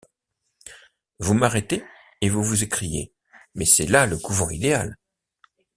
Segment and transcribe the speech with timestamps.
[1.19, 1.85] Vous m’arrêtez,
[2.21, 3.13] et vous vous écriez:—
[3.53, 4.97] Mais c’est là le couvent idéal!